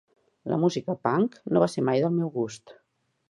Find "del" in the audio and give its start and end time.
2.05-2.15